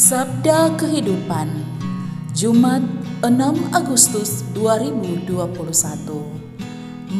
Sabda 0.00 0.80
Kehidupan 0.80 1.60
Jumat 2.32 2.80
6 3.20 3.36
Agustus 3.68 4.40
2021 4.56 5.28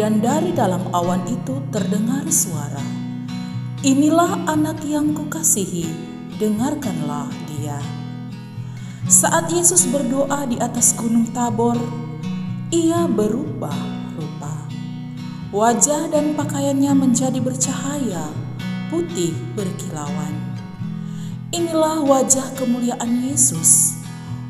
dan 0.00 0.24
dari 0.24 0.56
dalam 0.56 0.88
awan 0.96 1.20
itu 1.28 1.60
terdengar 1.68 2.24
suara. 2.32 2.80
Inilah 3.84 4.40
anak 4.48 4.80
yang 4.88 5.12
kukasihi 5.12 5.84
dengarkanlah 6.40 7.28
dia 7.44 8.05
saat 9.06 9.46
Yesus 9.54 9.86
berdoa 9.86 10.50
di 10.50 10.58
atas 10.58 10.90
gunung 10.98 11.30
Tabor, 11.30 11.78
ia 12.74 13.06
berubah-ubah. 13.06 14.66
Wajah 15.54 16.10
dan 16.10 16.34
pakaiannya 16.34 16.90
menjadi 16.90 17.38
bercahaya, 17.38 18.26
putih 18.90 19.30
berkilauan. 19.54 20.34
Inilah 21.54 22.02
wajah 22.02 22.50
kemuliaan 22.58 23.30
Yesus, 23.30 23.94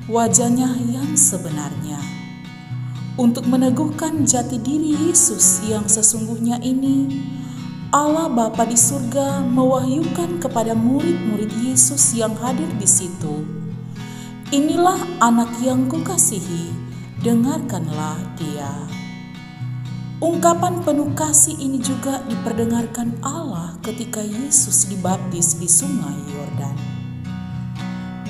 wajahnya 0.08 0.72
yang 0.88 1.12
sebenarnya. 1.12 2.00
Untuk 3.20 3.44
meneguhkan 3.44 4.24
jati 4.24 4.56
diri 4.56 4.96
Yesus 5.12 5.68
yang 5.68 5.84
sesungguhnya 5.84 6.64
ini, 6.64 7.12
Allah 7.92 8.32
Bapa 8.32 8.64
di 8.64 8.76
surga 8.76 9.44
mewahyukan 9.44 10.40
kepada 10.40 10.72
murid-murid 10.72 11.52
Yesus 11.60 12.16
yang 12.16 12.32
hadir 12.40 12.68
di 12.80 12.88
situ 12.88 13.65
Inilah 14.54 15.18
anak 15.18 15.58
yang 15.58 15.90
kukasihi, 15.90 16.70
dengarkanlah 17.18 18.14
dia. 18.38 18.70
Ungkapan 20.22 20.86
penuh 20.86 21.10
kasih 21.18 21.58
ini 21.58 21.82
juga 21.82 22.22
diperdengarkan 22.30 23.18
Allah 23.26 23.74
ketika 23.82 24.22
Yesus 24.22 24.86
dibaptis 24.86 25.58
di 25.58 25.66
sungai 25.66 26.14
Yordan. 26.30 26.78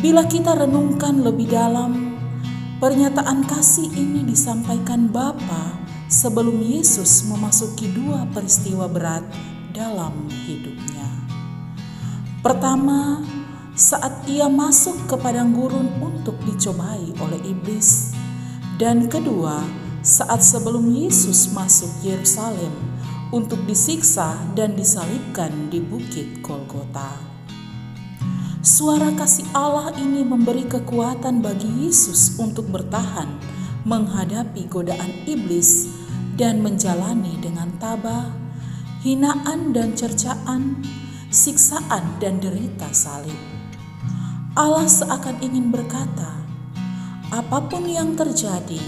Bila 0.01 0.25
kita 0.25 0.57
renungkan 0.57 1.21
lebih 1.21 1.53
dalam, 1.53 2.17
pernyataan 2.81 3.45
kasih 3.45 3.93
ini 3.93 4.25
disampaikan 4.25 5.13
Bapa 5.13 5.77
sebelum 6.09 6.65
Yesus 6.65 7.29
memasuki 7.29 7.93
dua 7.93 8.25
peristiwa 8.33 8.89
berat 8.89 9.29
dalam 9.77 10.33
hidupnya. 10.33 11.13
Pertama, 12.41 13.21
saat 13.77 14.25
ia 14.25 14.49
masuk 14.49 15.05
ke 15.05 15.21
padang 15.21 15.53
gurun 15.53 15.93
untuk 16.01 16.41
dicobai 16.49 17.13
oleh 17.21 17.41
iblis, 17.45 18.17
dan 18.81 19.05
kedua, 19.05 19.61
saat 20.01 20.41
sebelum 20.41 20.97
Yesus 20.97 21.53
masuk 21.53 21.93
Yerusalem 22.01 22.73
untuk 23.37 23.61
disiksa 23.69 24.33
dan 24.57 24.73
disalibkan 24.81 25.69
di 25.69 25.85
Bukit 25.85 26.41
Golgota. 26.41 27.21
Suara 28.65 29.13
kasih 29.13 29.45
Allah 29.53 29.93
ini 30.01 30.25
memberi 30.25 30.65
kekuatan 30.65 31.45
bagi 31.45 31.69
Yesus 31.85 32.41
untuk 32.41 32.73
bertahan 32.73 33.29
menghadapi 33.85 34.73
godaan 34.73 35.13
iblis 35.29 35.93
dan 36.41 36.65
menjalani 36.65 37.37
dengan 37.45 37.69
tabah, 37.77 38.33
hinaan 39.05 39.77
dan 39.77 39.93
cercaan, 39.93 40.81
siksaan 41.29 42.17
dan 42.25 42.41
derita 42.41 42.89
salib. 42.97 43.37
Allah 44.57 44.89
seakan 44.89 45.37
ingin 45.45 45.69
berkata, 45.69 46.33
"Apa 47.29 47.69
pun 47.69 47.85
yang 47.85 48.17
terjadi, 48.17 48.81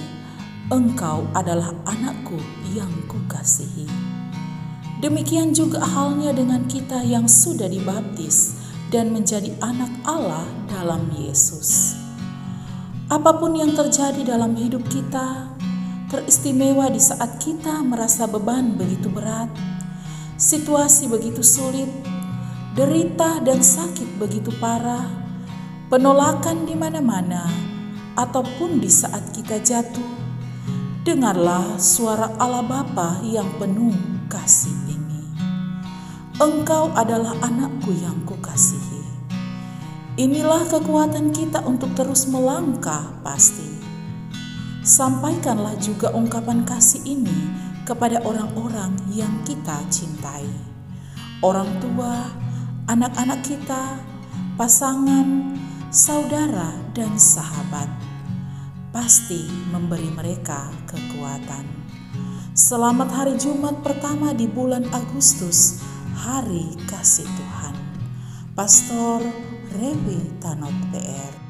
engkau 0.73 1.29
adalah 1.37 1.77
anakku 1.85 2.41
yang 2.73 2.89
kukasihi." 3.05 3.85
Demikian 5.05 5.53
juga 5.53 5.85
halnya 5.85 6.33
dengan 6.33 6.65
kita 6.65 7.05
yang 7.05 7.29
sudah 7.29 7.69
dibaptis 7.69 8.57
dan 8.89 9.13
menjadi 9.13 9.53
anak 9.61 9.93
Allah 10.09 10.49
dalam 10.73 11.13
Yesus. 11.13 12.01
Apa 13.13 13.37
pun 13.37 13.53
yang 13.53 13.77
terjadi 13.77 14.25
dalam 14.25 14.57
hidup 14.57 14.89
kita, 14.89 15.53
teristimewa 16.09 16.89
di 16.89 16.97
saat 16.97 17.45
kita 17.45 17.85
merasa 17.85 18.25
beban 18.25 18.73
begitu 18.73 19.13
berat, 19.13 19.53
situasi 20.41 21.13
begitu 21.13 21.45
sulit, 21.45 21.93
derita 22.73 23.45
dan 23.45 23.61
sakit 23.61 24.17
begitu 24.17 24.49
parah 24.57 25.28
penolakan 25.89 26.69
di 26.69 26.77
mana-mana, 26.77 27.49
ataupun 28.13 28.77
di 28.77 28.93
saat 28.93 29.33
kita 29.33 29.57
jatuh, 29.57 30.13
dengarlah 31.01 31.81
suara 31.81 32.37
Allah 32.37 32.61
Bapa 32.61 33.25
yang 33.25 33.49
penuh 33.57 33.97
kasih 34.29 34.77
ini. 34.85 35.25
Engkau 36.37 36.93
adalah 36.93 37.33
anakku 37.41 37.97
yang 37.97 38.21
kukasihi. 38.29 39.01
Inilah 40.21 40.69
kekuatan 40.69 41.33
kita 41.33 41.65
untuk 41.65 41.97
terus 41.97 42.29
melangkah 42.29 43.09
pasti. 43.25 43.81
Sampaikanlah 44.85 45.81
juga 45.81 46.13
ungkapan 46.13 46.69
kasih 46.69 47.01
ini 47.09 47.49
kepada 47.89 48.21
orang-orang 48.29 48.93
yang 49.09 49.33
kita 49.49 49.81
cintai. 49.89 50.45
Orang 51.41 51.81
tua, 51.81 52.29
anak-anak 52.91 53.41
kita, 53.47 54.05
pasangan, 54.59 55.55
saudara, 55.89 56.77
dan 56.93 57.17
sahabat, 57.17 57.89
pasti 58.93 59.49
memberi 59.73 60.13
mereka 60.13 60.69
kekuatan. 60.85 61.65
Selamat 62.53 63.09
hari 63.09 63.41
Jumat 63.41 63.81
pertama 63.81 64.37
di 64.37 64.45
bulan 64.45 64.85
Agustus, 64.93 65.81
Hari 66.13 66.77
Kasih 66.85 67.25
Tuhan. 67.25 67.77
Pastor 68.53 69.25
Rewi 69.81 70.29
Tanot 70.43 70.77
PR 70.93 71.48